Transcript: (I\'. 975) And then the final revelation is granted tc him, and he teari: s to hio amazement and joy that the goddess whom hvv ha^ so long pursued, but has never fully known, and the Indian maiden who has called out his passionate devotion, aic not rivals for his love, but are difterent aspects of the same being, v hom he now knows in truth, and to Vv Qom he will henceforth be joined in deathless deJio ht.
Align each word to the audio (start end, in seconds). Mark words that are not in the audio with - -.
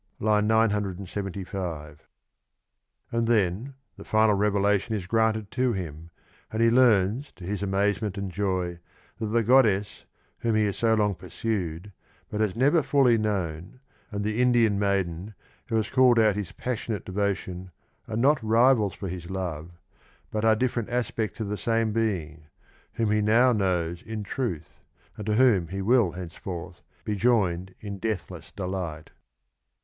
(I\'. 0.19 0.41
975) 0.41 2.07
And 3.11 3.27
then 3.27 3.75
the 3.97 4.03
final 4.03 4.33
revelation 4.33 4.95
is 4.95 5.05
granted 5.05 5.51
tc 5.51 5.75
him, 5.75 6.09
and 6.51 6.59
he 6.63 6.69
teari: 6.71 7.19
s 7.19 7.31
to 7.35 7.45
hio 7.45 7.63
amazement 7.63 8.17
and 8.17 8.31
joy 8.31 8.79
that 9.19 9.27
the 9.27 9.43
goddess 9.43 10.05
whom 10.39 10.55
hvv 10.55 10.69
ha^ 10.69 10.73
so 10.73 10.95
long 10.95 11.13
pursued, 11.13 11.91
but 12.31 12.41
has 12.41 12.55
never 12.55 12.81
fully 12.81 13.19
known, 13.19 13.79
and 14.09 14.23
the 14.23 14.41
Indian 14.41 14.79
maiden 14.79 15.35
who 15.67 15.75
has 15.75 15.87
called 15.87 16.17
out 16.17 16.35
his 16.35 16.51
passionate 16.51 17.05
devotion, 17.05 17.69
aic 18.09 18.17
not 18.17 18.41
rivals 18.41 18.95
for 18.95 19.07
his 19.07 19.29
love, 19.29 19.69
but 20.31 20.43
are 20.43 20.55
difterent 20.55 20.89
aspects 20.89 21.39
of 21.39 21.47
the 21.47 21.57
same 21.57 21.93
being, 21.93 22.47
v 22.95 23.03
hom 23.03 23.11
he 23.11 23.21
now 23.21 23.53
knows 23.53 24.01
in 24.01 24.23
truth, 24.23 24.79
and 25.15 25.27
to 25.27 25.33
Vv 25.33 25.43
Qom 25.65 25.69
he 25.69 25.81
will 25.83 26.13
henceforth 26.13 26.81
be 27.03 27.15
joined 27.15 27.75
in 27.81 27.99
deathless 27.99 28.51
deJio 28.57 29.03
ht. 29.03 29.09